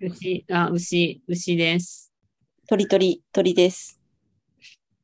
[0.00, 2.10] 牛、あ、牛、牛です。
[2.66, 4.00] 鳥鳥、鳥です。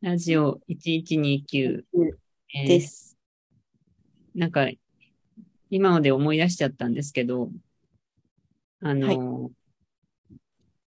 [0.01, 1.85] ラジオ1129、
[2.55, 3.19] えーです。
[4.35, 4.71] なんか、
[5.69, 7.51] 今まで思い出しちゃったんですけど、
[8.81, 9.51] あの、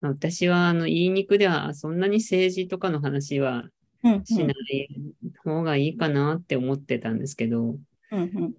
[0.02, 3.64] 私は、あの、言いにくでは、そんなに政治とかの話は、
[4.04, 4.24] うん。
[4.24, 4.88] しない
[5.44, 7.80] 方がいいかなって思ってたんですけど、
[8.16, 8.54] うん、うん。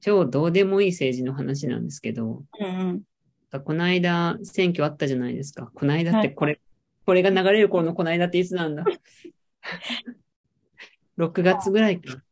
[0.00, 3.60] 超どうでもいい政治の話なんですけど、うん、うん。
[3.60, 5.70] この間選挙あったじゃないですか。
[5.74, 6.60] この間っはいてこれ、
[7.04, 8.84] これが流れる頃のこの間っていつなんだ
[11.18, 12.22] ?6 月ぐらいか。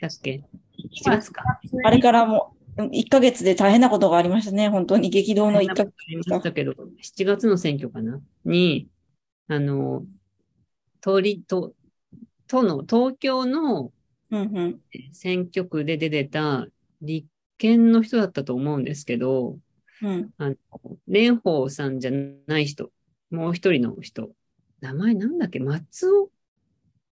[0.00, 0.44] だっけ
[1.04, 1.42] ?7 月か。
[1.84, 4.68] あれからもう、1ヶ月で大変なことがありましたね。
[4.68, 5.88] 本当に激動の1ヶ月。
[5.88, 8.20] ありましたけど、7月の選挙かな？
[8.44, 8.88] に、
[9.48, 10.04] あの、
[11.00, 11.72] 通り、と、
[12.46, 13.92] 都の、東京の
[14.30, 14.80] うん、うん。
[15.12, 16.66] 選挙区で出てた
[17.02, 17.26] 立
[17.56, 19.58] 憲の人だったと思うんですけど、
[20.02, 20.30] うん。
[20.38, 20.56] あの、
[21.06, 22.10] 蓮舫さんじゃ
[22.46, 22.90] ない人、
[23.30, 24.30] もう一人の人、
[24.80, 25.58] 名前なんだっけ？
[25.58, 26.30] 松尾？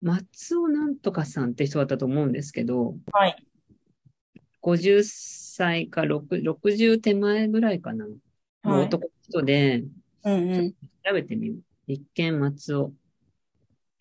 [0.01, 3.37] 松尾なんとかさんって人だったと思うんですけど、はい。
[4.61, 8.07] 50歳か6 60手前ぐらいかな。
[8.63, 8.87] はい。
[8.87, 9.85] 男の人で、
[10.25, 10.73] うん、うん。
[10.73, 10.77] 調
[11.15, 11.59] べてみよう。
[11.89, 12.93] 立憲松尾。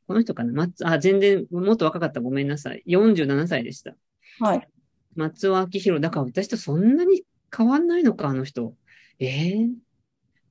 [0.07, 0.53] この人かな？
[0.53, 2.21] 松、あ、全然、もっと若かった。
[2.21, 2.83] ごめんなさい。
[2.87, 3.95] 47歳でした。
[4.39, 4.67] はい。
[5.15, 6.01] 松尾明宏。
[6.01, 7.23] だから私とそんなに
[7.55, 8.73] 変わんないのか、あの人。
[9.19, 9.69] ええ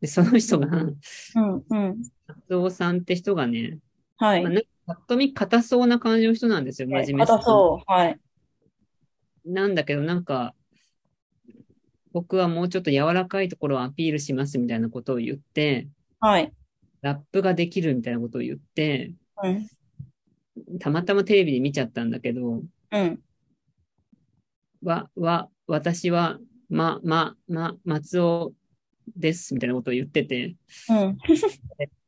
[0.02, 2.02] で、その人が、うん、うん。
[2.26, 3.78] 松尾さんって人がね、
[4.18, 4.52] はいまあ、。
[4.52, 6.88] なんかぱっと見硬そうな感じの人なんですよ。
[6.88, 7.90] 真面目硬そう。
[7.90, 8.20] はい。
[9.46, 10.54] なんだけど、なんか、
[12.12, 15.88] 僕はもうちょっと柔らかいところをアピールしますみたいなことを言って、
[16.20, 16.52] はい。
[17.02, 20.78] ラップができるみたいなことを言って、うん。
[20.78, 23.20] たまたまテレビで見ちゃったんだけど、うん。
[24.82, 26.38] わ、わ、私は、
[26.68, 28.52] ま、ま、ま、松尾
[29.16, 30.56] ですみたいなことを言ってて、
[30.88, 31.18] うん。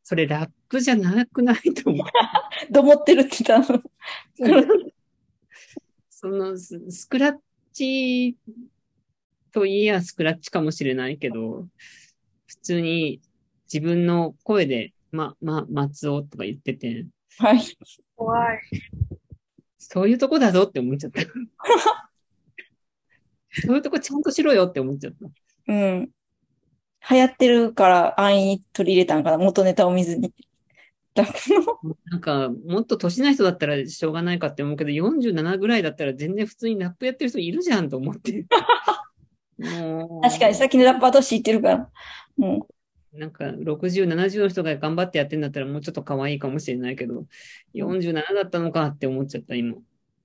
[0.02, 2.06] それラップじゃなくないと思う。
[2.72, 3.82] どもってるって言ったの。
[6.08, 7.36] そのス、スクラッ
[7.72, 8.36] チ
[9.52, 11.68] といえばスクラッチかもしれないけど、
[12.46, 13.20] 普通に
[13.72, 17.06] 自分の声で、ま、ま、松尾とか言ってて、
[17.38, 17.60] はい。
[18.16, 18.60] 怖い。
[19.78, 21.22] そういうとこだぞって思っちゃった。
[23.62, 25.26] そういうとこちゃんとしろよって思っちゃった。
[25.72, 26.10] うん。
[27.10, 29.38] 流行ってるから安易に取り入れたんかな？
[29.38, 30.34] 元ネタを見ずに。
[32.10, 38.44] なんか、もっと年ない人だったらしょうがないかって思うけど、47ぐらいだったら全然普通にラップやってる人いるじゃんと思って。
[40.22, 41.90] 確かに、さっきのラッパーと知ってるから。
[42.38, 42.62] うん。
[43.12, 47.26] なんか、60、70の人が頑張ってやってんだったらもうちょっと可愛いかもしれないけど、
[47.74, 49.76] 47だったのかって思っちゃった、今。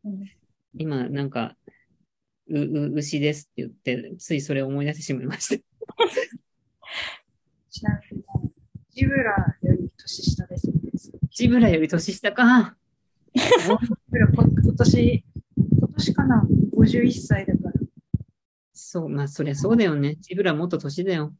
[0.05, 0.29] うん
[0.75, 1.55] 今、なんか、
[2.49, 5.63] う、う、牛ですって言って、ついそれを思い出してしまいました。
[7.69, 8.23] ちなみに、
[8.89, 10.71] ジブラより年下です。
[11.31, 12.75] ジブラより年下か。
[13.33, 13.39] ジ
[14.09, 15.23] ブラこ今年、
[15.57, 17.73] 今年かな ?51 歳だから。
[18.73, 20.15] そう、まあ、そりゃそうだよね。
[20.15, 21.35] ジブラもっと年だよ。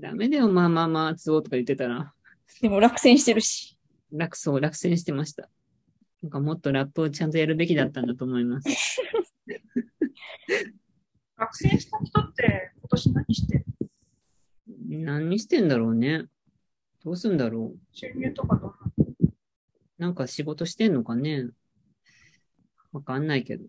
[0.00, 2.12] ダメだよ、まあまあまあ、つおとか言ってたら。
[2.60, 3.76] でも落選してるし。
[4.12, 5.48] 楽そう、落選してました。
[6.22, 8.68] なんかもっとラップをちゃんとやるべきだったんだと思います。
[11.36, 13.64] 学生した人って今年何してる
[14.88, 16.26] 何してんだろうね。
[17.04, 17.78] どうすんだろう。
[17.92, 18.74] 収入とかどう
[19.96, 21.48] なんか仕事してんのかね？
[22.92, 23.64] わかんないけど。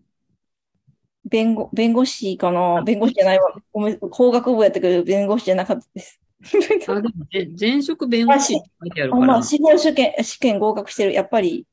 [1.24, 2.82] 弁護、弁護士かな？
[2.82, 3.54] 弁護士じゃないわ。
[3.72, 6.20] ごめん、法学部やったけど、弁護士じゃなかったです。
[6.88, 11.12] あ、でも、ぜ前職弁護士って書いてあるからま、、司法試験、試験合格してる。
[11.12, 11.66] やっぱり、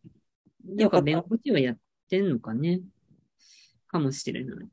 [0.64, 1.78] なんか弁護士はやっ
[2.10, 2.82] てんのかね。
[3.88, 4.68] かもしれない。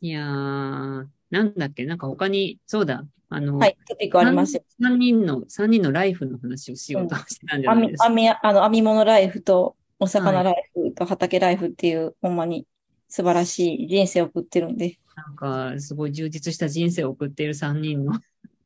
[0.00, 4.64] いやー、なんだっけ、なんか他に、そうだ、あの、はい、トピックありますよ。
[4.80, 8.06] 3人の、三人のライフの話をしようとしてたんじゃないですか。
[8.06, 12.66] 編み、あの、編み物ライフと、お魚ライフと畑ライフっていう、ほんまに
[13.08, 14.98] 素晴らしい人生を送ってるんで。
[15.16, 18.18] なんか、すごい充実した人生を送っている3人の、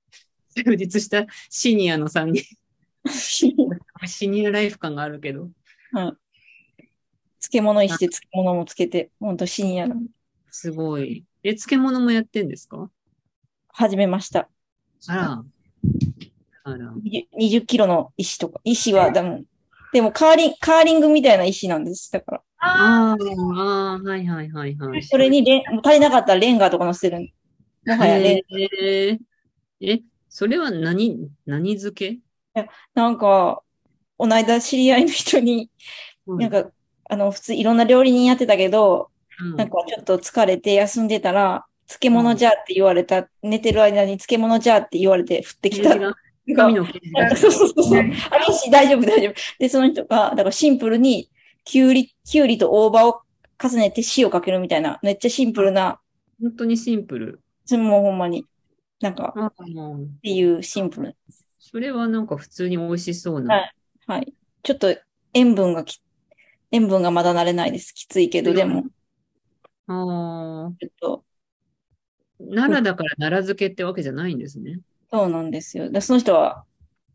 [0.54, 2.44] 充実したシニアの3人、
[4.06, 5.50] シニアライフ感があるけど、
[7.40, 9.96] 漬物石で漬物もつけて、ほんとシニアの、
[10.50, 11.24] すごい。
[11.42, 12.90] え、漬物もやってんですか？
[13.68, 14.48] 始めました。
[15.08, 15.44] あら。
[16.64, 16.92] あら。
[16.94, 19.44] 20 20キロの石とか、石はでも、
[19.92, 22.10] でもカーリン、カーリングみたいな石なんです。
[22.10, 22.42] だから。
[22.66, 25.02] ああ、はいはいはいはい。
[25.02, 27.20] それにレン、足りなかったらレンガとか乗せる。
[27.86, 29.18] もはやレンえー、
[29.80, 32.18] え、それは何、何漬け？
[32.94, 33.62] なんか、
[34.18, 35.70] この間知り合いの人に、
[36.26, 36.70] うんなんか、
[37.08, 39.10] あの、普通いろんな料理人やってたけど、
[39.40, 45.90] うんなんかちょっと疲れて休んでたら、漬物じゃって言われた、寝てる間に漬物じゃって言われて降ってきた。
[45.90, 45.98] ペー
[46.48, 48.00] ジが紙のページがそうそうそう。
[48.00, 49.34] あ、よし、大丈夫、大丈夫。
[49.58, 51.30] で、その人が、だからシンプルに、
[51.66, 53.20] きゅうり、きゅうりと大葉を
[53.62, 56.00] 重ねて塩かけるみたいな、めっちゃシンプルな、
[56.40, 57.40] 本当にシンプル。
[57.64, 58.46] それもほんまに、
[59.00, 59.52] なんか、っ
[60.22, 61.16] ていうシンプル。
[61.58, 63.54] それはなんか普通に美味しそうな。
[63.54, 63.72] はい
[64.06, 64.32] はい。
[64.62, 64.96] ちょっと
[65.34, 66.00] 塩分がき、
[66.70, 67.92] 塩分がまだ慣れないです。
[67.92, 68.84] きついけど、でも、
[69.88, 71.24] ああ、ちょっと、
[72.38, 74.78] 奈良だから奈良漬けってわけじゃないんですね。
[75.10, 75.90] そうなんですよ。
[75.90, 76.64] でその人は、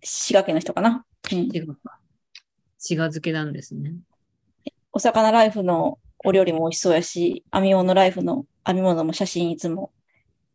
[0.03, 1.05] 滋賀県の人かな。
[1.31, 1.49] うん。
[2.77, 3.93] 滋賀漬けなんですね。
[4.93, 9.91] お魚ライフのお料理も美味しそうやし、編み物ライフの編み物も写真いつも。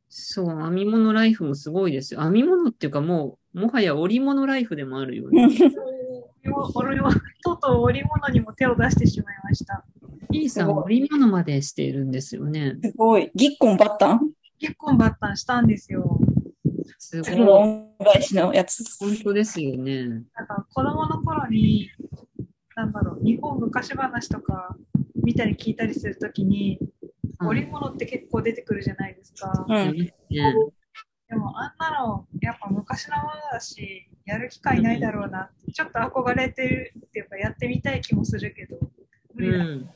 [0.09, 2.21] そう、編み物ライフもすごいですよ。
[2.21, 5.49] 編み物っていうかもう、もはや織物ライフでもあるよね。
[6.75, 7.11] 俺は
[7.43, 9.85] とうとう織物にも手を出してしまいました。
[10.31, 12.77] P さんすご織物までしているんですよね。
[12.83, 13.31] すごい。
[13.35, 16.19] ぎっこんばったん結婚バッタンしたんですよ。
[16.99, 17.41] すごい。
[17.41, 18.85] 恩返しのやつ。
[18.99, 20.07] 本当ですよね。
[20.07, 21.91] なんか子供の頃に、
[22.77, 24.77] なんだろう、日本昔話とか
[25.15, 26.79] 見たり聞いたりするときに、
[27.41, 29.65] 織物って結構出てくるじゃないですか。
[29.67, 29.97] うん。
[29.97, 30.13] ね
[31.29, 38.79] でもあんなのやっぱ昔のものだし、やる機会ないだろうなって、ちょっと憧れてるっていうかやってみたい気もするけど、
[39.35, 39.87] 無理なうん。
[39.87, 39.95] 機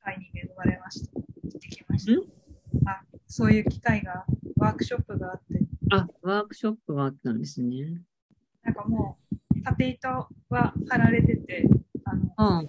[0.00, 1.12] 会に恵まれました。
[1.14, 1.22] 行
[1.56, 2.92] ってきました。
[2.92, 4.26] あ、そういう機会が、
[4.58, 5.60] ワークショップがあって、
[5.90, 8.00] あ、ワークショップがあったんですね。
[8.62, 9.29] なんかもう、
[9.64, 10.08] 縦糸
[10.48, 11.68] は貼られてて、
[12.04, 12.68] あの、あバ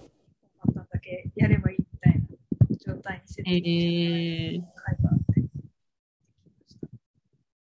[0.70, 2.26] ッタンだけやればいいみたいな
[2.76, 4.62] 状態に設定してえー。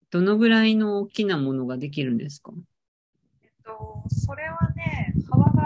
[0.10, 2.52] どのぐらいの大きなものができるんですか？
[3.42, 5.62] えっと、それはね、幅が、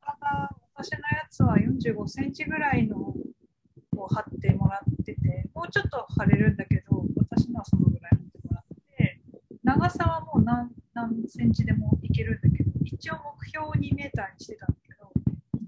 [0.00, 2.96] 幅が、私のやつは45センチぐらいの
[3.96, 8.64] を貼ってもらってて、もうちょっと貼れるんだけど、私のはそのぐらい貼ってもらっ
[8.96, 9.20] て、
[9.62, 15.12] 長さはもう何何センチでもいけるんだけど、一応目標を2メーターにしてたんだけど、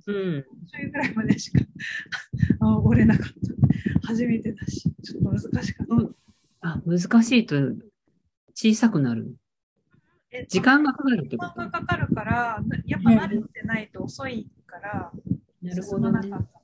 [0.07, 0.45] うん。
[0.67, 1.61] そういうぐらいまでしか
[2.61, 3.29] あ折れなかっ
[4.03, 4.07] た。
[4.09, 5.95] 初めてだし、ちょっと難しかった。
[5.95, 6.17] うん
[6.63, 7.57] あ、難しいと
[8.55, 9.35] 小さくなる。
[10.31, 11.61] え時間がかかるって時こと？
[11.61, 15.13] 間がかかるから、なやっぱ慣れてないと遅いから、
[15.63, 16.45] なるほどねなか。
[16.45, 16.61] った。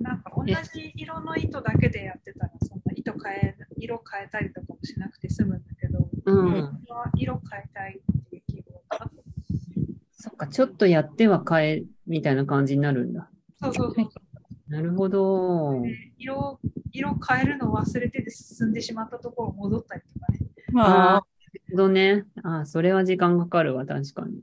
[0.00, 5.71] なんか同じ色の糸だけでやってたら、そんな糸変え、色変えたりとかもしなくて済むんだ
[6.24, 6.84] うん。
[7.16, 9.10] 色変えたいっていう希望が
[10.12, 13.28] そっか、ちょっとやっては変え、みたいな感じになるんだ。
[13.60, 14.08] そうそうそう
[14.68, 15.82] なるほど。
[15.82, 16.58] で色。
[16.92, 20.38] 色変えるのを忘れてて進んでしまったところ戻ったりとかね。
[20.72, 21.24] まあ、あなる
[21.70, 22.24] ほどね。
[22.42, 24.40] あそれは時間かかるわ、確かに。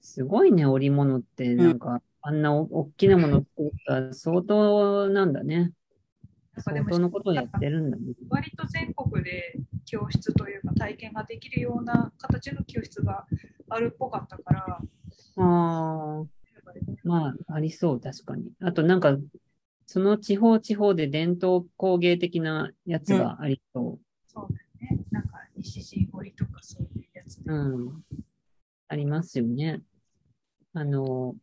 [0.00, 5.72] すごいね、織物って、なんか、あんなお大きなもの作ったら相当なんだね。
[6.58, 8.02] なんかでも相当のことをやってるんだね。
[8.28, 13.26] 割と全国で教室というか体験ができるような形の教室が
[13.68, 14.80] あるっぽかったから、
[15.36, 16.24] ああ、
[17.04, 18.50] まあ、ありそう、確かに。
[18.60, 19.16] あと、なんか、
[19.86, 25.04] その地方地方で伝統工芸的なやつがありそそうだよね。
[25.10, 27.40] なんか西陣織とかそういうやつ。
[27.42, 28.04] うん。
[28.88, 29.80] ありますよね。
[30.74, 31.36] あの、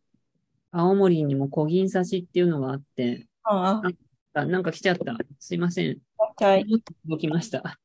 [0.70, 3.90] 青森にも小銀刺しっていうのがあって、ああ、
[4.44, 5.16] なんか来ちゃった。
[5.38, 5.98] すいません。
[6.18, 6.64] あ、はい。
[6.66, 7.78] もっと動きました。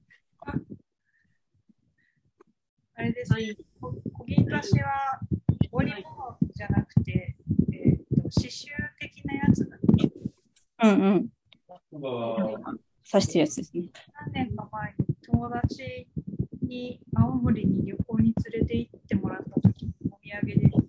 [2.96, 3.56] あれですね。
[3.80, 5.20] こ小銀刺しは
[5.72, 7.36] 織物じゃなくて、
[7.72, 8.68] えーと刺繍
[9.00, 10.12] 的なやつだね。
[10.84, 11.30] うんうん。
[13.10, 13.90] 刺してるやつですね。
[14.14, 16.08] 何年か前に友達
[16.62, 20.80] に青森に旅行に連れて行ってもらった時にお土産で買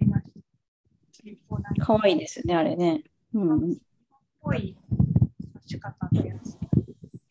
[0.00, 1.80] いました。
[1.80, 3.02] かかわいいですよね、あれね。
[3.34, 3.78] うんうん。
[4.42, 4.76] ぽい
[5.70, 6.56] 刺し方のやつ、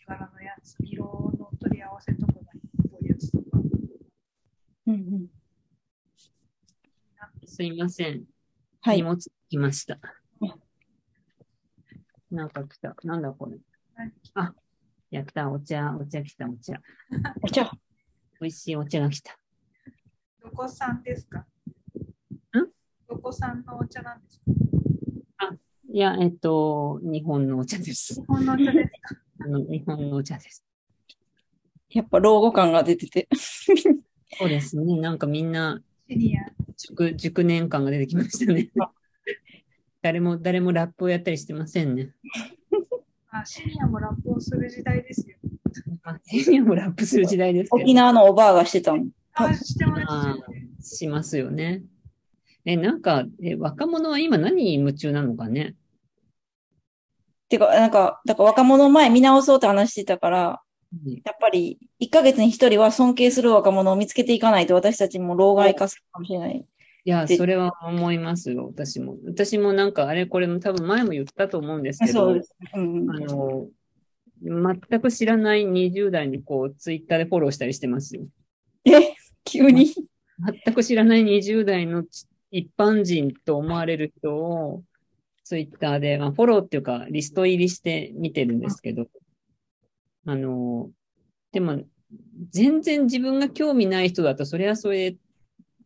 [0.08, 1.04] 柄のやつ、色
[1.38, 3.44] の取り合わせとかがいいっぽいやつとか、
[4.88, 5.28] うんうん。
[7.46, 8.24] すいません。
[8.82, 8.98] はい。
[8.98, 9.18] 荷物
[9.50, 10.00] 来ました
[10.40, 10.54] うん。
[12.38, 12.96] なんか来た。
[13.04, 13.58] なんだこれ。
[13.96, 14.54] 何あ、
[15.12, 15.50] やった。
[15.50, 16.82] お茶、お茶来た、お茶。
[17.44, 17.70] お茶。
[18.40, 19.38] 美味しいお茶が来た。
[20.42, 21.40] どこ産ですか？
[21.40, 21.46] ん？
[23.10, 24.44] どこ産のお茶なんですか？
[25.92, 28.26] いや、えっと、日本のお茶です日。
[28.28, 29.16] 本のお茶ですか？
[29.46, 30.66] あの、日本のお茶です。
[31.90, 33.28] やっぱ老後感が出てて。
[34.38, 35.00] そうですね。
[35.00, 36.42] なんかみんな、シニア。
[36.78, 38.92] 熟、熟年感が出てきましたねあ。
[40.02, 42.12] 誰も、誰もラップをやったりしてませんね。
[43.32, 45.36] あ、シニアもラップをする時代ですよ。
[46.04, 47.94] あ、セニアもラップする時代です沖。
[47.94, 49.08] 縄のおばあがしてたの。
[49.34, 50.38] あ、してまあ
[50.80, 50.98] す。
[50.98, 51.84] しますよね。
[52.72, 55.74] え、なんか、え、若者は今何に夢中なのかね？
[57.50, 60.62] てか、なんか、だから若者前見直そうって話してたから、
[61.26, 66.64] やっぱり、1ヶ月に1人は尊敬する若者を見つけていかないと私たちも老害化するかもしれない。
[67.06, 69.18] いや、でそれは思いますよ、私も。
[69.26, 72.56] 私もなんか、あれこれも多分前も言ったと思うんですけどそうで、す。
[72.76, 73.10] うん。
[73.10, 73.68] あの、
[74.44, 78.28] 全く知らない20代にこう、ツイッターでフォローしたりしてますよ。
[78.86, 79.92] え、急に？
[80.66, 84.84] 全く知らない20代のち一般人と思われる人を、
[85.44, 89.08] ツイッターで、まあ、フォローっていうか、リスト入りして見てるんですけど、
[90.26, 90.92] あの、
[91.52, 91.82] でも、
[92.52, 95.16] 全然自分が興味ない人だと、それはそれ、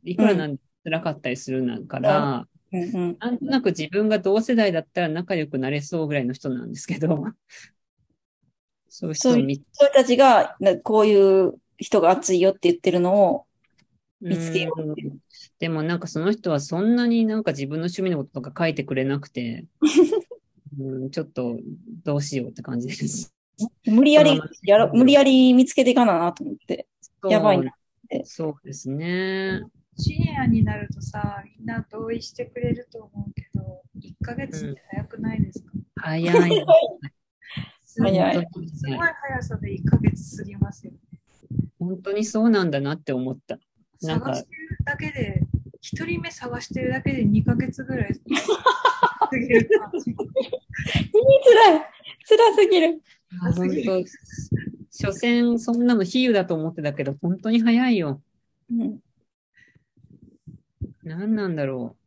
[0.03, 2.47] いくらなん辛かったりするなから、
[3.19, 7.25] なんとなく自分が同世代だったら仲良くなれそうぐらいの人なんですけど、
[8.89, 13.45] そういう人見そういう人たちが、こういう人が熱いよって言ってるのを、
[14.21, 14.95] 見つけようう。
[15.63, 19.63] でもなんかその人はそんなになんか自分の趣味のこととか書いてくれなくて、
[20.77, 21.57] うん、ちょっと
[22.03, 23.33] どうしようって感じです。
[23.87, 26.85] 無理やりやろ、無理やり見つけていかななと思って。
[27.29, 27.73] やばいなっ
[28.09, 29.61] てそうですね。
[29.97, 36.65] シニアになるとさ、みんな同意してくれると思うけど、1ヶ月って早くないですか、早い。
[37.85, 40.99] すごい早いすごい速さで1ヶ月過ぎますよね。
[41.79, 43.59] 本当にそうなんだなって思った。
[44.07, 45.43] 探してるだけで、
[45.81, 50.15] 1人目探してるだけで2ヶ月ぐらい過ぎる感じ。
[50.15, 50.23] 辛
[51.77, 51.81] い
[52.27, 53.01] 辛すぎる。
[53.55, 54.03] 本当、
[54.91, 58.21] 所詮そんなの比喩だと思ってたけど、本当に早いよ。
[58.71, 58.99] うん。
[61.03, 62.03] 何なんだろう。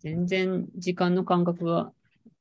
[0.00, 1.92] 全然時間の感覚が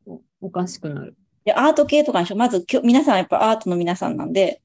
[0.05, 1.15] おおかしくなる。
[1.43, 2.35] で、アート系とかにしょ。
[2.35, 4.61] まず、きょ皆さんやっぱアートの皆さんなんで、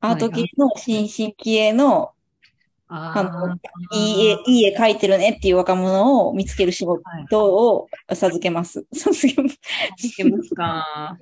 [0.00, 2.11] アート系の新進気鋭の、
[2.94, 3.56] あのあ
[3.94, 8.86] いい絵、いい絵描いてるねっていう若者を見つける仕事はいを 授けます。
[8.92, 9.58] 授けます。
[10.06, 11.18] いけますか。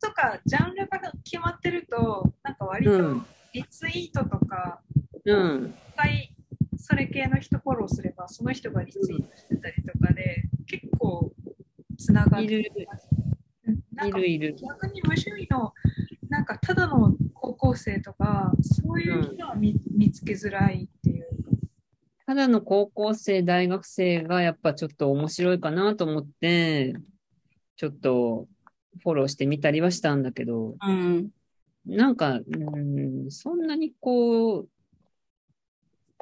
[0.00, 3.26] とか、ジャンルが決まってると、なんか割とうん。
[3.54, 4.80] リツイートとか、
[5.24, 5.74] うん。
[6.76, 11.32] それ系の人フォローすれば、その人がリツイートしてたりとかで、結構
[11.96, 12.44] つながる。
[12.44, 12.72] いる、
[13.66, 14.56] うんなんかいる、いる。
[14.60, 15.72] 逆に無趣味の、
[16.34, 21.50] なんかただの高校生とか、そういう人は見,、見つけづらいっていうか。
[22.26, 26.94] ただの高校生、大学生がやっぱちょっと面白いかなと思って、
[27.76, 28.48] ちょっと
[29.00, 31.30] フォローしてみたりはしたんだけど、うん。
[31.86, 34.68] なんか、うん、そんなにこう、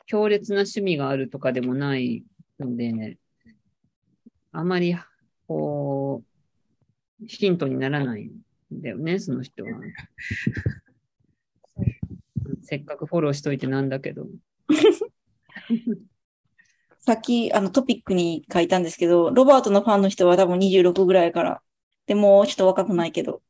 [0.04, 2.23] 強烈な趣味があるとかでもない
[2.61, 3.16] ので、
[4.50, 4.95] あまり、
[5.49, 6.23] こ
[7.23, 8.33] う、ヒントにならないん
[8.81, 9.71] だよね、その人は。
[12.62, 14.26] せっかくフォローしといてなんだけど。
[17.00, 21.61] さっき、あの、トピックに書いたんですけど、ロバートのファンの人は多分26ぐらいやから。
[22.07, 23.43] でも、ちょっと若くないけど。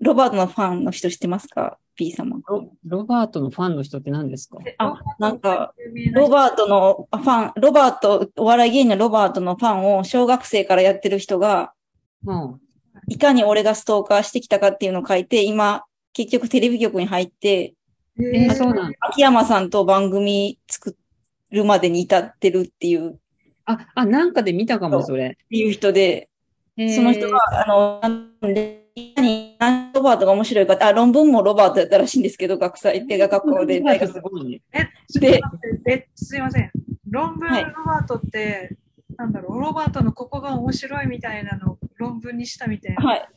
[0.00, 2.38] ロバートのファンの人知ってますか ?P 様。
[2.46, 4.58] ロロバートのファンの人って何ですか？
[4.62, 5.74] であなんか、
[6.12, 11.72] ロバートのファン、ロバート、お笑い芸人のロバートのファンを小学生からやってる人が、
[12.26, 12.60] うん。
[13.08, 17.74] いかに俺がストーカーしてきたかっていうのを書いて、今、結局テレビ局に入って、
[18.18, 18.98] えー、そうなんだ。
[19.00, 20.96] 秋山さんと番組作
[21.50, 23.16] るまでに至ってるっていう、っ
[23.66, 25.36] あ、あ、なんかで見たかも、それ。
[25.50, 26.28] ていう人で、
[26.76, 28.08] その人が、あの、な
[28.48, 29.56] んでいかに
[29.92, 34.30] ロバートが面白いかって、あ、論文もロバートやったらしいんですけど、学祭ってが学校で、大す学。
[34.30, 34.62] ごいね。
[34.72, 34.88] え、
[35.86, 36.70] え、すいません。
[37.08, 38.76] 論文はいロバートって、
[39.16, 43.04] なんだろう、ロバートのここが面白いみたいなのを論文にしたみたいな。
[43.04, 43.28] はい。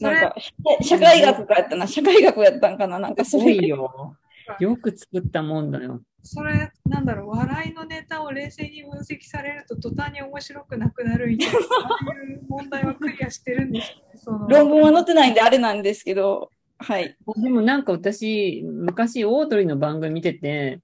[0.00, 0.34] なんか、
[0.82, 3.44] 社会学がやったな、社会学やったんかな、なんかす それ。
[3.44, 4.16] ごいよ。
[4.58, 6.02] よく作ったもんだよ。
[6.22, 13.92] それ、なんだろう、笑いのネタを冷静に分析されると途端に面白くなくなるみたいな、 そういう問題はクリアしてるんです
[14.26, 14.54] よね。
[14.54, 17.16] 論文は載ってないんであれなんですけど、はい。
[17.36, 20.80] でもなんか私、昔、オードリーの番組見てて、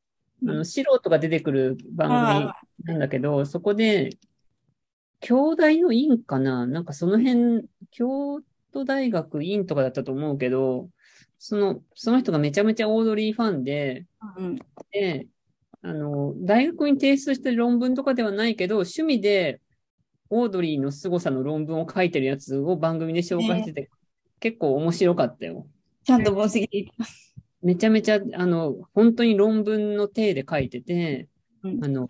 [0.46, 2.08] あの、素人が出てくる番
[2.40, 2.52] 組
[2.84, 4.10] なんだけど、そこで、
[5.20, 6.66] 京大の院かな？
[6.66, 8.40] なんかその辺、京
[8.72, 10.90] 都大学院とかだったと思うけど、
[11.38, 14.06] その、その人がめちゃめちゃオードリーファンで、
[14.36, 14.58] うん。
[14.90, 15.26] で、
[15.82, 19.60] あの、大学に提出してる論文とかではないけど、趣味で
[20.30, 23.90] オードリーの凄さの論文を書いてるやつを番組で紹介してて、
[24.40, 25.66] 結構面白かったよ。
[26.04, 26.86] ちゃんと分析で。
[27.62, 31.28] めちゃめちゃ、あの、本当に論文の体で書いてて、
[31.62, 32.08] うんあの、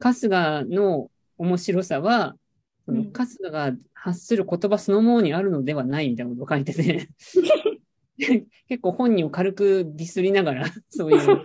[0.00, 2.36] 春日の面白さは、
[2.84, 7.08] そのうん春日が発する言葉そのものにあるのではないみたいなことを書いてて、
[8.68, 11.44] 結構本人を軽くディスりながら、 そういう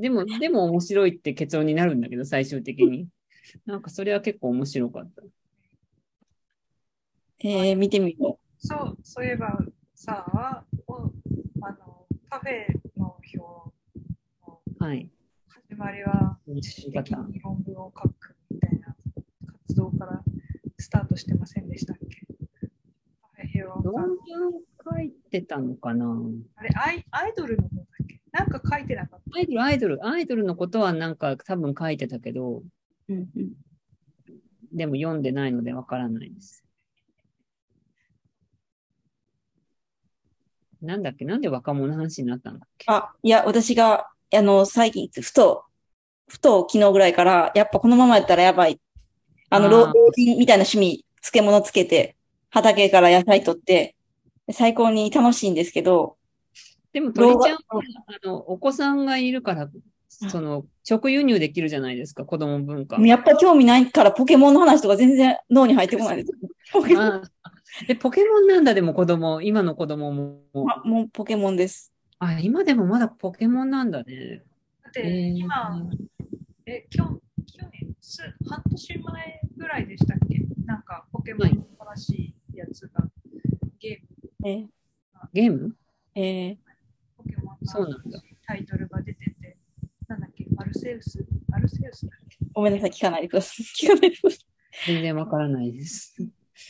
[0.00, 3.08] でも、でも面白いって結論になるんだけど、最終的に。
[3.66, 5.22] なんかそれは結構面白かった。
[7.40, 9.58] えー、見てみよそう、そういえば
[9.94, 11.12] さ、お
[11.62, 12.66] あのカフェ
[12.98, 15.10] の表のはい。
[15.48, 18.94] 始まりはうん自主的に論文を書くみたいな
[19.66, 20.22] 活動から
[20.78, 22.26] スタートしてませんでしたっけ？
[23.60, 26.06] 論館文書いてたのかな？
[26.56, 28.20] あれアイ、アイドルの方だっけ？
[28.32, 29.38] なんか書いてなかった。
[29.38, 32.62] アイドル、アイドル、アイドルのことはなんか多分書いてたけど、う。
[33.08, 33.52] うんうん、
[34.72, 36.64] でも読んでないのでわからないです。
[40.82, 41.24] なんだっけ？
[41.24, 42.86] なんで若者の話になったんだっけ？
[42.88, 45.64] あ、いや、私が、あの、最近、ふと、
[46.28, 48.80] ふと昨日ぐらいから、やっぱこのままやったらやばい。
[49.50, 52.16] あの、老人みたいな趣味、漬物つけて、
[52.50, 53.94] 畑から野菜取って、
[54.52, 56.16] 最高に楽しいんですけど、
[56.92, 59.68] でも鳥ちゃんは老、あの、お子さんがいるから、
[60.08, 63.00] その、直輸入できるじゃないですか、子供文化。
[63.00, 66.32] やっぱ興味ないからポケモンの話とか全然脳に入ってこないです。
[66.72, 67.22] ポケモンあ
[67.88, 70.40] え、ポケモンなんだ、でも子供、今の子供も。
[70.70, 71.92] あもうポケモンです。
[72.20, 74.42] あ、今でもまだポケモンなんだね。
[74.94, 75.90] て、えー今、
[76.66, 77.04] え、去
[77.46, 80.42] 去年す、半年前ぐらいでしたっけ？
[80.64, 83.04] なんか、ポケモンの新しいやつが、
[83.78, 84.06] ゲー
[84.40, 84.68] ム、え
[85.32, 85.70] ゲーム？
[85.70, 86.58] ポー、え
[87.28, 89.58] ケモンのそうなんだタイトルが出てて、
[90.08, 92.44] なんだっけ、アルセウス、アルセウスだっけ？
[92.44, 93.64] ーごめんなさい、聞かないでください。
[93.84, 94.38] 聞かないでください。
[94.86, 96.16] 全然わからないです。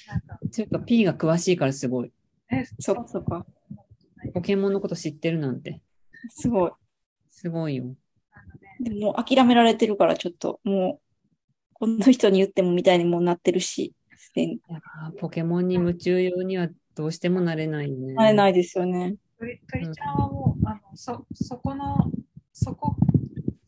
[0.07, 2.13] なんか、というか、P が詳しいからすごい。
[2.51, 3.47] え、そっかそっか。
[4.33, 5.83] ポケモンのこと知ってるなんて。
[6.31, 6.73] すごい。
[7.31, 7.95] すごいよ。
[8.85, 11.05] でも諦められてるから、ちょっと、もう、
[11.75, 14.61] この人に言ってもみたいにもうなってるし、すでに。
[15.19, 18.15] ポケモンに夢中用にはどうしてもなれないよね。
[18.15, 19.17] なれないですよね。
[19.39, 21.97] 鳥鳥ちゃんはもう、あのそそこの、
[22.53, 22.95] そこ、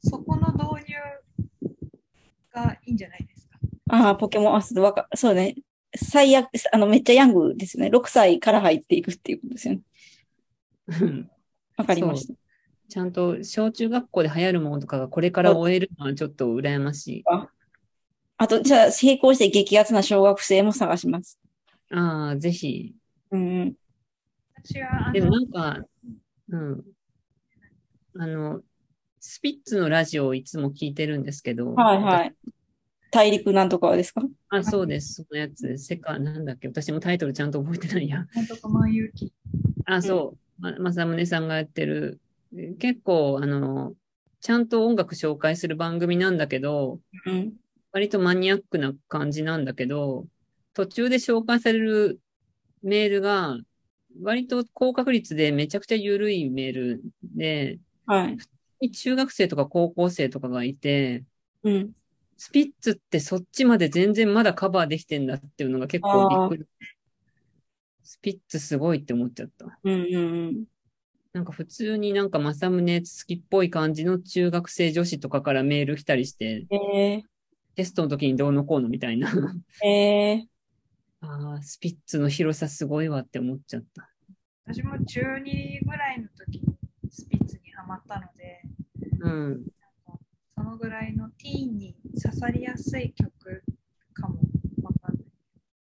[0.05, 0.94] そこの導入
[2.52, 3.59] がいいんじゃないですか？
[3.90, 5.57] ああ、ポケモン、あ、そうわか、そうね。
[5.96, 7.90] 最悪、あの、めっちゃヤングですね。
[7.90, 9.81] 6歳から入っていくっていうことですよね。
[11.00, 11.31] うん
[11.76, 12.35] わかりました。
[12.88, 17.25] ちゃんと小中学校で流行るものとかがこれから終えるのはちょっと羨ましい。
[18.38, 21.38] あと、じゃあ、成功して激アツな小学生も探します。
[21.90, 22.94] ああ、ぜひ。
[23.31, 23.75] うんうん。
[24.62, 25.87] 私は、あでもの、なんか、
[26.51, 26.85] うん。
[28.18, 28.61] あの、
[29.20, 32.35] スピッツのラジオをいつも聞いてるんですけど、はいはい。
[33.11, 34.22] 大陸なんとかはですか？
[34.51, 35.22] あ、そうです。
[35.22, 38.27] そのやつ、世界、なんだっけ、私もタイトルちゃんと覚えてないや。
[38.35, 39.33] なんとか万有記。
[39.87, 40.62] あ、そう。
[40.62, 42.25] ま、まさむねさんがやってる、え
[42.79, 43.95] 結構、あの、
[44.40, 47.57] ちゃんと音楽紹介する番組なんだけど、うん。
[47.92, 50.27] 割とマニアックな感じなんだけど、
[50.75, 52.21] 途中で紹介される
[52.83, 53.59] メールが、
[54.23, 58.29] 割と高確率でめちゃくちゃ緩いメールで、は
[58.81, 58.90] い。
[58.90, 61.25] 中学生とか高校生とかがいて、
[61.62, 61.92] うん。
[62.38, 66.87] スピッツってそっちまで全然まだカバーできてんだっていうのが結構びっくり。
[68.03, 69.79] スピッツすごいって思っちゃった。
[69.83, 70.19] うんうんう
[70.53, 70.64] ん。
[71.37, 77.22] なんか普通になんか正宗好きっぽい感じの中学生女子とかからメール来たりして、え
[77.75, 79.31] テストの時にどうのこうのみたいな。
[79.85, 80.49] ー、え
[81.20, 84.09] ああ、スピッツの広さすごいわって思っちゃった。
[84.64, 86.75] 私も中2ぐらいの時に
[87.11, 88.62] スピッツにハマったので、
[89.20, 89.51] うん。
[89.51, 90.18] なんか
[90.55, 93.62] そのぐらいのティーンに刺さりやすい曲
[94.14, 94.38] かも
[94.83, 95.27] わかんない。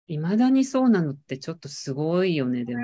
[0.09, 2.81] 未だにそうなのってちょっとすごいよね、でも。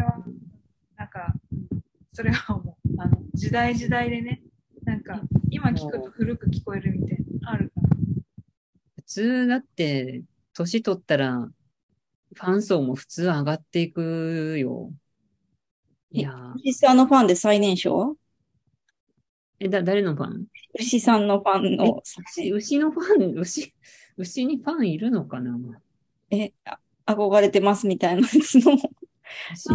[0.96, 1.82] なんか、うん
[2.14, 4.42] それはもう、あの、時代時代でね、
[4.84, 7.90] なんか、今聞くと古く聞こえるみたいな、あるから。
[8.98, 11.50] 普通だって、年取ったら、
[12.34, 14.92] ファン層も普通上がっていくよ。
[16.12, 18.18] いやーー、牛さんのファンで最年少？
[19.60, 20.46] え、だ、誰のファン？
[20.80, 23.74] 牛さんのファンの牛、牛のファン、牛、
[24.18, 25.58] 牛にファンいるのかな？
[26.30, 28.78] え、あ憧れてますみたいなやつの。
[29.54, 29.74] 牛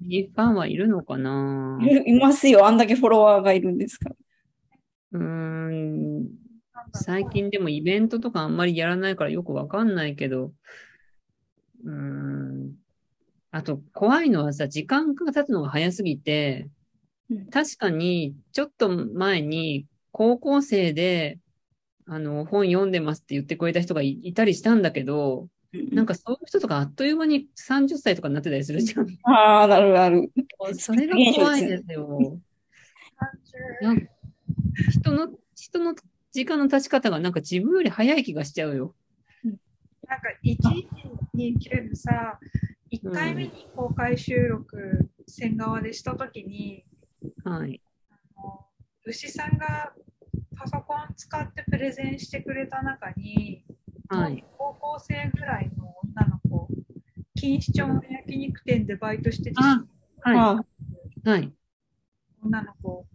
[0.00, 1.78] にファンはいるのかな？
[2.06, 2.66] いますよ。
[2.66, 4.16] あんだけフォロワーがいるんですから。
[5.12, 6.28] うーん、
[6.94, 10.52] 最近でもイベントとかあんまりやらないからよくわかんないけど、
[11.84, 12.72] うーん。
[13.50, 16.68] あと、怖いのはさ、時間が経つのが早すぎて
[17.30, 21.38] うん、確かに、ちょっと前に、高校生で、
[22.06, 29.06] あの、本読んでますって言ってくれた人がいいたりしたんだけど、なんか、かそういう人とかあっという間に30歳とかになってたりするじゃん。
[29.24, 30.30] ああ、なるなる。
[30.78, 32.40] それが怖いですよ。
[33.80, 34.06] なんか
[34.90, 35.94] 人の、人の
[36.32, 38.94] 時間の経ち方がなんか自分より早い気がしちゃうよ。
[40.06, 40.88] なんか、一時
[41.32, 42.38] にけるさ、
[42.90, 46.84] 1回目に公開収録、線側でしたときに、
[47.44, 47.80] はい。
[48.10, 48.66] あの
[49.04, 49.94] 牛さんが
[50.56, 53.71] パソコン使ってプレゼンしてくれた中に、はい。
[54.58, 56.68] 高校生ぐらいの女の子、
[57.34, 59.84] 錦糸町の焼肉店でバイトしてて、あ、
[60.20, 60.60] はあ
[61.26, 61.28] い。
[61.28, 61.52] はい。
[62.42, 63.06] 女の子、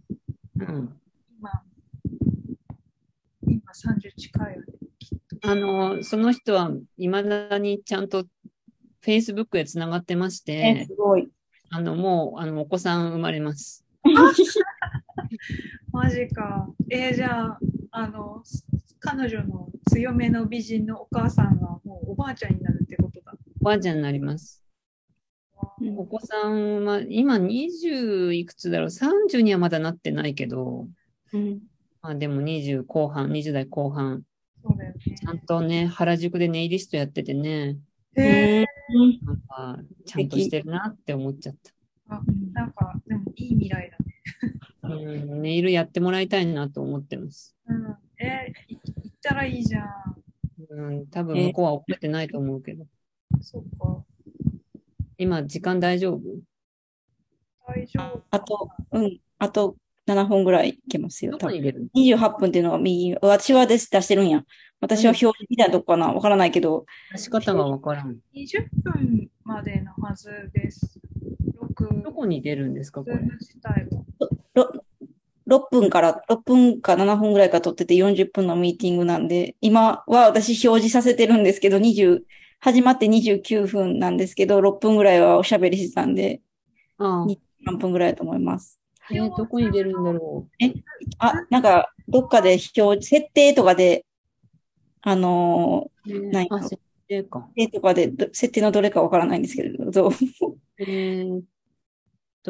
[0.58, 1.00] うん。
[1.38, 1.50] 今、
[3.46, 4.66] 今30近いよね。
[5.42, 8.24] あの、その人は未だにちゃんと
[9.02, 11.28] Facebook でつながってましえて、すごい。
[11.70, 13.84] あの、もう、あの、お子さん生まれます。
[15.92, 16.68] マジか。
[16.90, 17.58] えーじゃあ、
[17.92, 18.42] あの、
[19.00, 23.32] 彼女の強めの美人のお母さんがもうおばあちゃんになるってことだ。
[23.60, 24.62] おばあちゃんになります。
[25.96, 30.88] お子さんは、今20いくつだろう ?30 にはまだなってないけど、
[31.32, 31.60] うん。
[32.02, 34.22] まあでも20後半、20代後半、
[34.62, 34.98] そうだよね。
[35.16, 37.78] ちゃんとね、原宿でネイリストやっててね、
[38.16, 38.64] へえ
[39.24, 42.16] なんか、ちゃんとしてるなって思っちゃった。
[42.16, 44.14] あなんか、でもいい未来だね。
[44.82, 47.54] うん、ネイルやってもらいたいなと思ってます。
[47.68, 47.96] うん。
[49.28, 49.88] たらいいじゃん。
[50.70, 52.86] うん、多分向こうは覚えてないと思うけど。
[53.40, 54.04] そっか。
[55.18, 56.20] 今、時間大丈夫？
[57.66, 58.22] 大丈夫。
[58.30, 59.20] あと、うん。
[59.38, 61.32] あと7本ぐらいいけますよ。
[61.32, 64.44] ど多分こに入れる28分っていうのが右、私はです出してるんや。
[64.80, 68.16] 私は表示みたいなとこかなわからないけど、出し方がわからん。
[68.34, 71.00] 20分までのはずです。
[71.74, 73.18] 6、どこに出るんですか、これ？
[75.48, 82.22] ろ6分から、6分か7分ぐらいから撮ってて40分のミーティングなんで、今は私表示させてるんですけど、20、
[82.60, 86.40] 始まって29分なんですけど、6分ぐらいはおしゃべりしてたんで、
[86.98, 87.26] ああ、
[87.64, 88.80] 何分ぐらいだと思います。
[89.10, 90.46] えーどこに出るんだろ
[91.18, 94.04] あ、なんか、どっかで表示、設定とかで、
[95.02, 96.10] あのう。
[96.10, 97.48] えーないあ、設定か。
[97.56, 100.10] ー、設定とかで、ど設定のどれかわからないんですけれど、
[100.78, 101.42] えー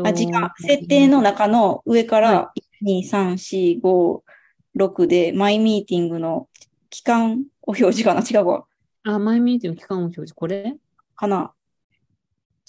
[0.02, 4.22] あ、時間、設定の中の上から、1、2、3、4、5、
[4.76, 6.48] 6で、マイミーティングの
[6.90, 8.22] 期間を表示かな？
[8.22, 8.64] 違うわ。
[9.04, 10.34] あ、前見ての期間を表示。
[10.34, 10.76] これ？
[11.16, 11.52] かな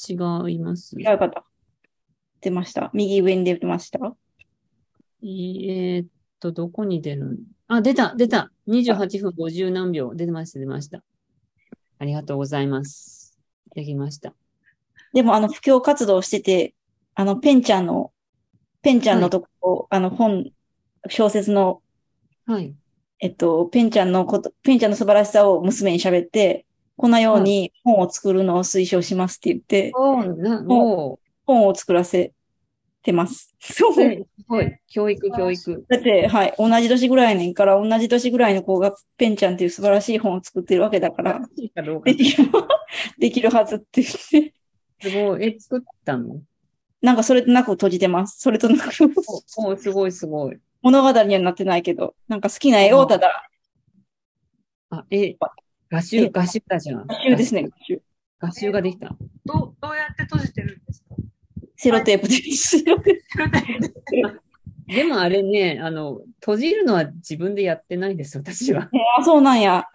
[0.07, 0.95] 違います。
[0.97, 1.43] 違うかった。
[2.41, 2.89] 出ました。
[2.93, 3.99] 右上に出てました。
[5.21, 6.07] いえーっ
[6.39, 7.25] と、どこに出る？
[7.25, 8.51] んあ、出た、出た。
[8.67, 10.15] 28分50何秒。
[10.15, 11.03] 出ました、出ました。
[11.99, 13.37] ありがとうございます。
[13.75, 14.33] できました。
[15.13, 16.73] でも、あの、布教活動してて、
[17.13, 18.11] あの、ペンちゃんの、
[18.81, 20.51] ペンちゃんのとこ、あの、本、
[21.09, 21.81] 小説の、
[22.45, 22.73] はい。
[23.19, 26.65] えっと、ペンちゃんのこと、ペンちゃんの素晴らしさを娘に喋って、
[26.95, 31.19] こんなように本を作るのを推奨しますって言って、おー、な、おー。
[31.45, 32.33] 本を作らせ
[33.03, 33.55] てます。
[33.59, 33.93] そう。
[33.95, 34.75] すごい。
[34.87, 35.85] 教育、教育。
[35.89, 41.41] だって、はい、同じ年ぐらいねんから、同じ年ぐらいの子がペンちゃんっていう素晴らしい本を作ってるわけだから、
[43.17, 44.53] できるはずって言って、
[45.01, 45.45] すごい。
[45.45, 46.41] え、作ったの？
[47.01, 48.39] なんかそれとなく閉じてます。
[48.39, 48.91] それとなく、
[49.57, 50.57] お、おすごい、すごい。
[50.81, 53.49] 物語にはなってないけど、なんか好きな絵をただ、
[54.89, 55.35] あ、え、
[55.89, 57.07] 画集、画集だじゃん。
[57.07, 58.01] 画集ですね、画集。
[58.39, 59.15] 画集ができた。
[59.45, 61.15] どうどうやって閉じてるんですか？
[61.75, 63.21] セロテープで、セロテ
[64.87, 68.83] でもあれね、あの、閉じるのは自分でやってないです、私は。
[68.83, 68.97] ープ。
[69.19, 69.85] あ、そうなんや。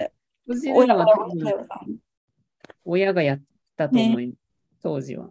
[0.46, 1.86] 閉じる親がのは
[2.84, 3.42] 親がやっ
[3.76, 4.38] たと思います、
[4.82, 5.30] 当時は。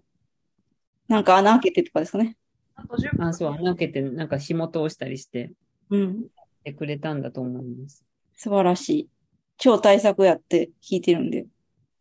[1.07, 2.37] なんか穴開けてとかですかね。
[2.75, 3.27] あと10分。
[3.27, 5.51] あ、そう、穴開けて、なんか紐通したりして、
[5.89, 6.27] うん。
[6.63, 8.03] てくれたんだと思います。
[8.35, 9.09] 素晴らしい。
[9.57, 11.45] 超対策やって聞いてるんで。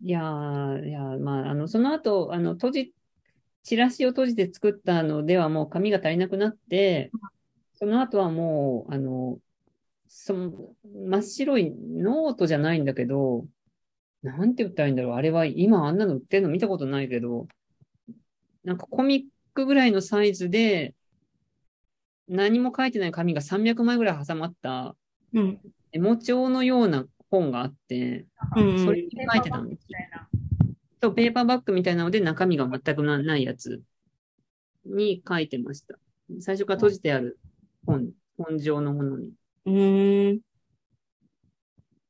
[0.03, 2.95] いやー、いやー、まあ、あの、その後、あの、閉じ、
[3.63, 7.13] チラシを閉じて作ったのではもう紙が足りなくなって、
[7.75, 9.39] その後はもう、あの、
[10.09, 10.53] その、
[11.09, 13.47] 真っ白いノートじゃないんだけど、
[14.23, 15.13] なんて言ったらいいんだろう。
[15.15, 17.47] あれは今あんなの売ってるの見たことないけど、
[18.65, 19.23] なんかコミッ
[19.55, 20.95] クぐらいのサイズで、
[22.29, 24.97] 何も書いてない紙が300枚ぐらい挟まった
[25.35, 25.61] うん。
[25.93, 30.29] メモ帳のような本があって、うんうんそれに書いてたんですみたいな。
[31.01, 33.83] と、ペーパーバックみたいなので中身が全くなないやつ
[34.85, 35.99] に書いてました。
[36.41, 37.39] 最初から閉じてある
[37.87, 39.33] 本、本上のものに。
[39.67, 40.41] うーん。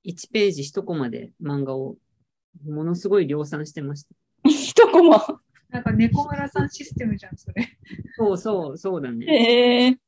[0.04, 1.96] 1ページ1コマで漫画を
[2.66, 4.14] ものすごい量産してました。
[4.48, 5.40] 一コマ。
[5.72, 7.66] なんか猫村さんシステムじゃん、それ。
[8.16, 9.26] そうそう、そうだね。
[9.26, 9.98] へえ。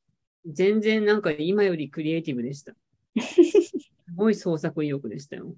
[0.46, 2.74] 全然なんか今よりクリエイティブでした。
[3.18, 5.54] すごい創作意欲でしたよ。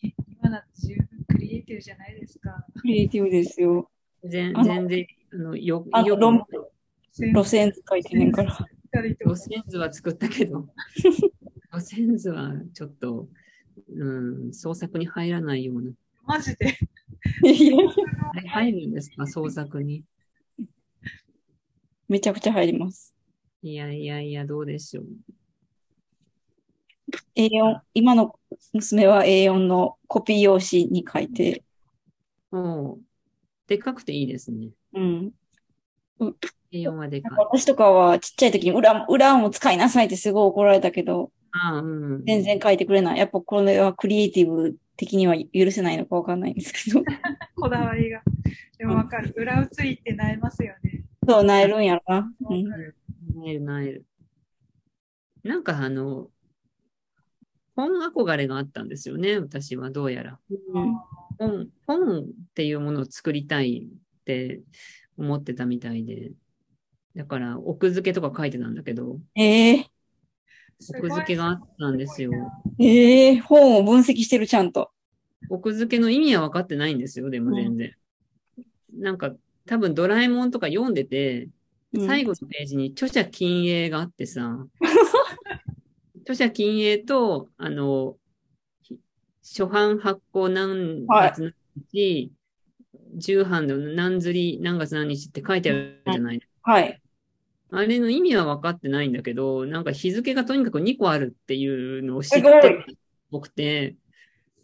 [0.00, 2.64] 今だって十分クリエイティブじゃないですか。
[2.80, 3.90] クリエイティブですよ。
[4.22, 4.54] 全
[4.88, 6.70] 然、あの、よ意欲あの論路
[7.20, 8.56] 路線図書いてねんから。
[8.92, 10.68] 路線図は作ったけど、
[11.74, 13.28] 路線図はちょっと、
[13.92, 14.10] う
[14.48, 15.90] ん、創作に入らないような。
[16.28, 16.78] マジで。
[18.46, 19.26] 入るんですか？
[19.26, 20.04] 創作に。
[22.06, 23.14] めちゃくちゃ入ります。
[23.62, 25.06] いやいやいや、どうでしょう。
[27.34, 28.38] A4、今の
[28.74, 31.64] 娘は A4 のコピー用紙に書いて、
[32.52, 32.98] おう
[33.66, 34.68] でっかくていいですね。
[34.94, 35.32] うん。
[36.70, 37.38] A4 はでかい。
[37.38, 41.82] 私とかはちっちゃい時に裏、裏も使いなさいってすごい怒られたけど、ああ、う
[42.18, 42.24] ん。
[42.26, 43.18] 全然書いてくれない。
[43.18, 47.04] やっぱこれはクリエイティブ的には許せないのかわかんないんですけど。
[47.54, 48.20] こだわりが。
[48.76, 49.32] でもわかる。
[49.36, 51.04] 裏写りってなりますよね。
[51.26, 52.16] そう、なえるんやろな。
[52.16, 54.04] わうんえるなえる。
[55.44, 56.28] なんかあの、
[57.76, 60.40] 本憧れがあったんですよね、私はどうやら。
[60.50, 60.96] うん
[61.38, 64.62] 本、本っていうものを作りたいって
[65.16, 66.32] 思ってたみたいで。
[67.14, 69.97] だから、奥付けとか書いてたんだけど、ええすごい
[70.80, 72.32] 奥付けがあったんですよ。
[72.78, 74.90] ええ本を分析してる、ちゃんと。
[75.50, 77.94] 奥付けの意味は分かってないんですよ、でも全然。
[78.94, 79.34] なんか、
[79.66, 84.66] 多分ドラえもんとか読んでて、うん最後のページに著者禁影があってさ、
[86.20, 88.18] 著者禁影と、あの、
[88.82, 88.98] ひ
[89.42, 91.54] 初版発行何月何
[91.90, 92.30] 日、
[93.16, 96.40] 重版の何釣り何月何日って書いてあるじゃない。
[96.62, 97.00] はい。
[97.70, 102.94] あれの意味は分かってないんだけど、なんか日付がとにかく2個あるっていうのを知ってすごいるっ
[103.30, 103.96] ぽくて、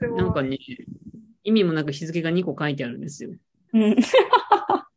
[0.01, 0.19] すごい。
[0.19, 0.59] なんかね、
[1.45, 3.31] 意味もなく日付が2個書いてあるんですよ。
[3.75, 3.95] うん。
[3.95, 4.03] で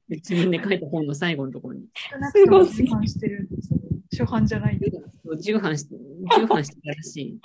[0.10, 1.88] 自分で書いた本の最後のところに。
[2.12, 3.80] 少なくとも自販してるんですよ。
[4.12, 4.88] 初版じゃないんだ。
[5.38, 5.86] 重版し、
[6.38, 7.40] 重版してたらしい。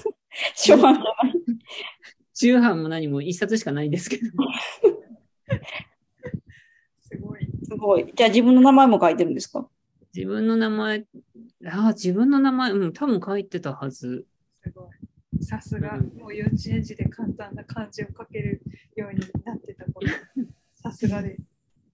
[0.56, 1.34] 初版じゃない。
[2.34, 4.22] 重版も何も一冊しかないんですけど。
[6.98, 7.46] すごい。
[7.64, 8.12] すごい。
[8.14, 9.68] じゃあ自分の名前も書いてるんですか？
[10.16, 11.04] 自分の名前、
[11.66, 14.24] ああ、自分の名前、うん、多分書いてたはず。
[14.62, 15.44] すごい。
[15.44, 18.62] さすが、うんもう幼稚園児で簡単な漢字を書ける
[18.96, 20.08] ようになってた頃。
[20.72, 21.36] さすがで。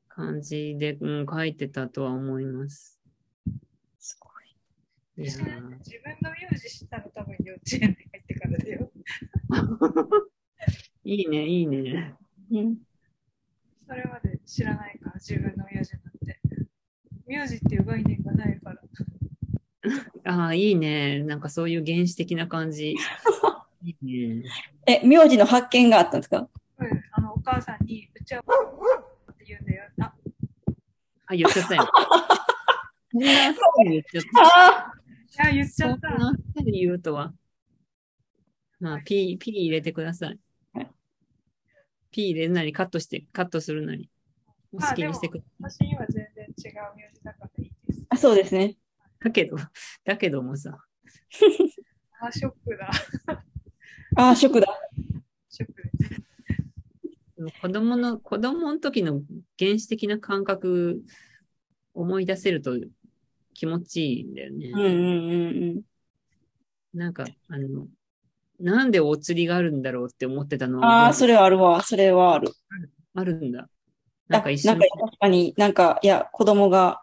[0.09, 3.01] 漢字で、うん、書いてたとは思います。
[3.99, 4.31] すご
[5.21, 5.61] いや自分
[6.23, 8.93] の名字知ったの多分幼稚園で入ってからだよ。
[9.51, 10.07] ー
[11.03, 12.17] いいね、いいね。
[12.51, 12.61] い。
[12.61, 12.79] うん。
[13.85, 16.02] それまで知らないから、自分の名字なんて。
[17.33, 18.83] 名字っていう概念がないから。
[20.25, 21.21] ああ、いいね。
[21.21, 22.95] なんかそういう原始的な感じ。
[23.83, 24.45] いいね。
[24.87, 26.47] え、名字の発見があったんですか？
[26.79, 29.85] うん、あの、お母さんに、うちはって言うんだよ。
[30.01, 30.15] あ、
[31.29, 31.89] あ、言っちゃったよ。
[33.13, 33.31] そんな
[33.91, 34.43] 言っちゃった。
[34.43, 34.93] あ
[35.39, 36.11] あいや、言っちゃった。
[36.11, 37.33] なふうに言うとは？
[38.79, 40.39] まあ、P、P 入れてください。
[42.11, 44.11] P 入れるなりカットして、カットするなり。
[44.75, 45.89] お好きにしてください。
[46.59, 48.07] 違う名字だからいいです。
[48.09, 48.77] あ、そうですね。
[49.21, 49.57] だけど、
[50.05, 50.79] だけどもさ、
[52.21, 52.91] あ、ショックだ。
[54.17, 54.67] ああ、ショックだ。
[55.49, 56.23] ショックです。
[57.61, 59.23] 子供の、子供の時の
[59.59, 61.03] 原始的な感覚
[61.95, 62.77] 思い出せると
[63.55, 64.71] 気持ちいいんだよね。
[64.73, 65.83] うんうんうん
[66.95, 66.99] うん。
[66.99, 67.89] なんか、あの、
[68.61, 71.83] なんでお釣りがあるんだろうって思ってたのああ、はそれはあるわ。
[71.83, 72.49] それはある。
[73.15, 73.69] あるんだ。
[74.33, 77.03] なんあか一緒になんか、確かになんか、いや、子供が、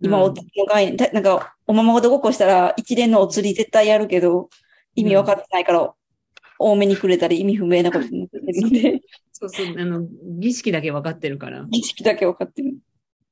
[0.00, 0.34] 今、うんお
[0.68, 4.50] 概念、だなんか、おままごとごっこしたら、一連のお釣り絶対やるけど、
[4.94, 5.94] 意味分かってないから、
[6.58, 9.00] 多めにくれたり、意味不明なことになってるんで、
[9.32, 10.06] そうそう、あの、
[10.38, 11.64] 儀式だけ分かってるから。
[11.64, 12.78] 儀式だけ分かってる。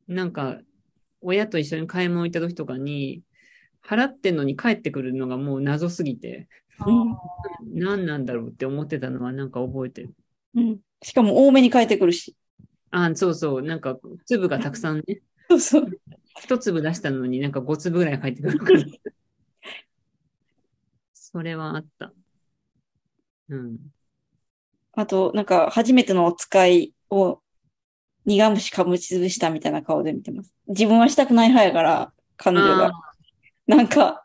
[0.09, 0.59] なんか、
[1.21, 3.23] 親と一緒に買い物行った時とかに、
[3.87, 6.49] 払ってんのに帰ってくるのがもう謎すぎて、
[7.75, 10.15] 何なんだろうって思ってたのはなんか覚えてる。
[10.55, 10.81] うん。
[11.03, 12.35] しかも多めに変えてくるし。
[12.95, 16.01] あ、そうそう、なんか粒がたくさんね、そうそう。
[16.41, 18.81] 一粒出したのになんか五粒ぐらい入ってくるから。
[21.13, 22.13] それはあった。
[23.49, 23.79] うん。
[24.93, 27.41] あと、なんか、初めてのお使いを
[28.27, 30.55] 苦虫かむちつぶしたみたいな顔で見てます。
[30.69, 32.93] 自分はしたくない派やから、彼女あが。
[33.67, 34.25] なんか、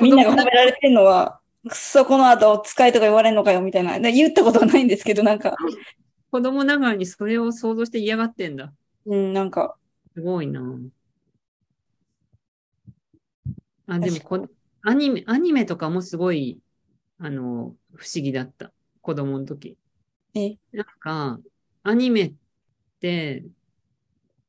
[0.00, 3.98] みんなが褒められてるのは、くっそ、この後お使いとか言われんのかよ、みたいな。
[3.98, 5.56] で言ったことはないんですけど、なんか、
[6.30, 8.72] 子供ながらにそれを想像して嫌がってんだ。
[9.06, 9.76] うん、なんか、
[10.14, 10.62] すごいな。
[13.86, 14.48] あ、でもこ、
[14.82, 16.60] アニメ、アニメとかもすごい、
[17.18, 18.72] あの、不思議だった。
[19.00, 19.78] 子供の時。
[20.34, 21.40] え、なんか、
[21.82, 22.34] アニメっ
[23.00, 23.44] て、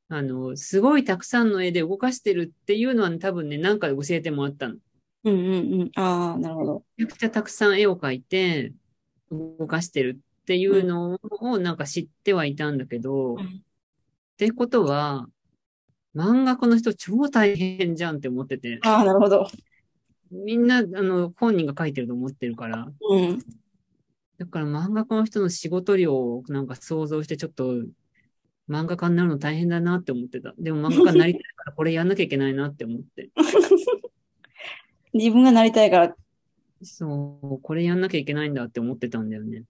[0.08, 4.76] あの、すごいたくさんの絵で動かしてるっていうのは多分ね、なんかで教えてもらったの。
[5.24, 5.90] うんうんうん。
[5.94, 6.84] ああ、なるほど。
[6.96, 8.72] めちゃくちゃたくさん絵を描いて、
[9.30, 13.42] 動かしてるっていうのをなんか知ってはいたんだけど、うんっ
[14.40, 15.26] てことは、
[16.16, 19.46] 漫画家の人超大変じゃんって思ってて、ああ、なるほど。
[20.30, 23.38] みんな、あの、本人が書いてると思ってるから、うん。
[24.38, 27.74] だから漫画家の人の仕事量をなんか想像してちょっと、
[28.66, 30.54] 漫画家になるの大変だなって思ってた。
[30.58, 33.28] でも漫画家になりたいからこれやんなきゃいけないなって思って。
[35.12, 36.16] 自分がなりたいから
[36.82, 39.64] そう、これやんなきゃいけないんだって思ってたんだよね。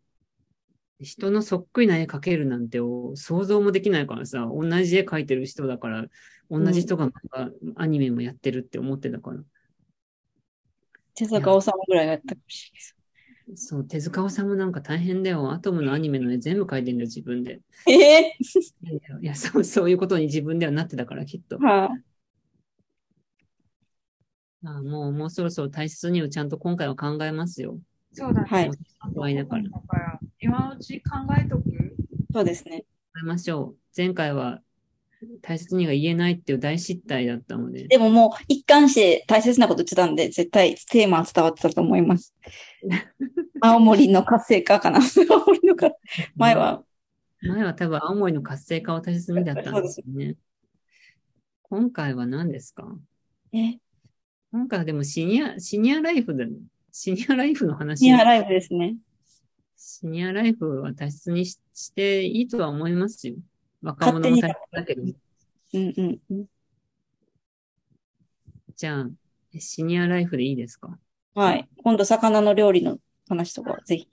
[1.00, 6.04] 人のそっくりな絵描けるなんてを想像もできないからさ、同じ絵描いてる人だから、
[6.50, 9.42] 同じ人が漫画アニメもやってるって思ってたから。
[11.14, 12.78] 手坂治虫ぐらいがやったかもしれ
[13.46, 13.66] ないです。
[13.66, 15.50] そう、手塚治虫なんか大変だよ。
[15.52, 17.60] アトムのアニメの絵全部描いてんだよ、自分で。
[17.86, 18.36] ええ
[19.22, 21.58] いや、そう、そういうことに自分ではなってたから、きっと。
[21.58, 21.90] は
[24.64, 27.78] あもう、もうそろそろ大切にをちゃんと今回は考えますよ。
[28.12, 28.46] そうだね。
[28.48, 28.70] はい
[30.40, 31.68] 今のうち考えとく？
[31.68, 31.72] い。
[32.32, 32.84] そうですね。
[33.22, 33.76] えましょう。
[33.96, 34.60] 前回は
[35.42, 37.88] 大切にが言えないっていう大失態だったので。
[37.88, 42.34] でももう一貫して大切なこと言ってたんで、絶対テーマは伝わってたと思います。
[43.60, 45.00] 青森の活性化かな。
[45.00, 45.90] 青森のか、
[46.36, 46.82] 前は。
[47.42, 50.36] 前は多分青森の活性化を大切にだったんですよね。
[51.62, 52.86] 今回は何ですか？
[53.52, 53.78] え、
[54.52, 56.52] 今回はでもシニア、シニアライフだね。
[56.92, 58.00] シニアライフの話。
[58.00, 58.96] シニアライブですね。
[59.82, 63.34] シニアライフは大切にししていいとは思いますよ。
[63.80, 65.02] 若者も大切だけど。
[65.02, 65.14] うん
[65.72, 66.44] うんうん。
[68.76, 69.08] じゃあ、
[69.58, 70.98] シニアライフでいいですか？
[71.34, 71.66] はい。
[71.82, 74.08] 今度魚の料理の話とかぜひ。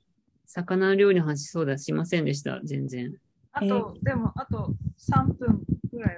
[0.45, 3.13] 魚料理の話そうだ、しませんでした、全然。
[3.51, 6.15] あと、でも、あと3分ぐらい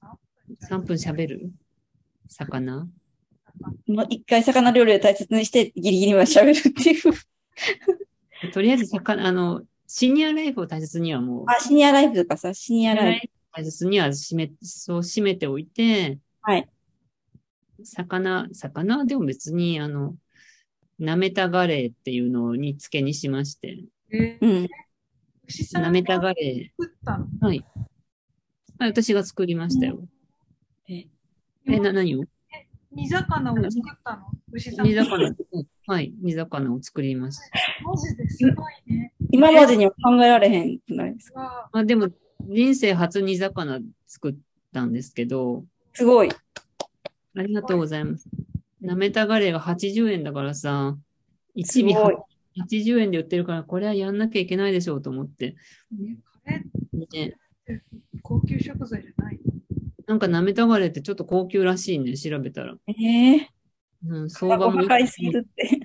[0.00, 0.16] は。
[0.70, 1.50] 3分喋る？
[2.28, 2.86] 魚？
[3.88, 7.14] もう一回魚料理を大切にしてギリギリまで喋るっていう。
[8.50, 13.28] とりあえず魚、あの、シニアライフを大切にはもう、あ、シニアライフとかさ、シニアライフ。
[13.54, 16.68] 大切には締め、そう締めておいて、はい。
[17.84, 18.98] 魚、魚？
[18.98, 20.16] はでも別に、あの、
[20.98, 23.78] なめたガレーっていうのを煮付けにしまして、
[24.12, 24.68] えーうん。
[25.48, 27.26] 牛さんなめたガレ作ったの？
[27.26, 27.64] ー、はい。
[28.78, 30.00] はい、私が作りましたよ。
[30.88, 31.06] え、
[31.66, 32.24] な、何を？
[32.94, 34.22] 煮魚を作ったの？
[34.52, 34.86] 牛さん。
[34.86, 35.36] 煮魚、うん
[35.86, 37.44] はい、煮魚を作りました。
[37.84, 39.12] マジですごいね。
[39.30, 41.40] 今までには考えられへんくないですか？
[41.40, 42.08] わまあでも、
[42.40, 44.34] 人生初煮魚作っ
[44.72, 46.30] たんですけど、すごい。
[47.34, 48.28] ありがとうございます。
[48.80, 50.96] なめたガレーが80円だからさ、
[51.56, 52.16] 1尾すごい
[52.68, 55.56] 80円で売ってるから、これはやんなきゃいけないでしょうと思って。
[55.98, 57.32] ねカレー
[57.66, 57.82] ね、
[58.22, 59.38] 高級食材じゃない
[60.06, 62.74] なんかなめたガレーってちょっと高級らしいね、調べたら。
[62.88, 63.48] ええ
[64.04, 65.80] うん、相場も高いすぎるって。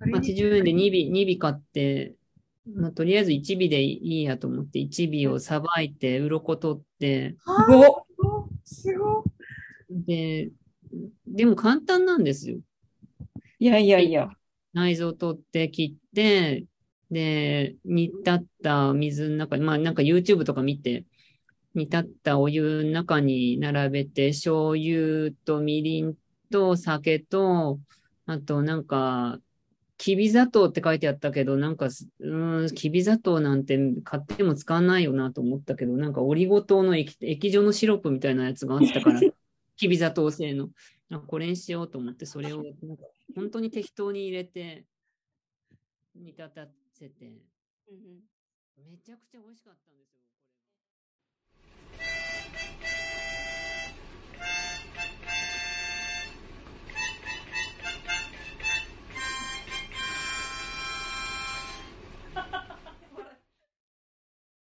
[0.00, 2.14] 80円で2尾、2尾買って、
[2.74, 9.24] まあ、とりあえず1尾でいいやと思って、1尾をさばいて、鱗取って、はすごっあすご
[9.90, 10.04] い。
[10.06, 10.50] で、
[11.26, 12.58] でも簡単なんですよ。
[13.58, 14.30] いやいやいや。
[14.72, 16.64] 内臓取って切って、
[17.10, 21.04] で、煮立った水の中に、まあなんか YouTube とか見て、
[21.74, 26.14] 煮立ったお湯の中に並べて、醤油とみりん
[26.50, 27.80] と酒と、
[28.26, 29.38] あとなんか、
[29.96, 39.20] きび砂糖って書いてあったけど、なんかす、うーん、きび砂糖なんて買っても使わないよなと思ったけど、なんかオリゴ糖の液液状のシロップみたいなやつがあったから、
[39.76, 40.70] きび砂糖製の。
[41.10, 43.04] あこれにしようと思って、それをなんか
[43.34, 44.86] 本当に適当に入れて、
[46.14, 47.42] 煮立たせて、
[48.78, 50.19] めちゃくちゃ美味しかったんですよ。
[52.60, 53.09] Thank you.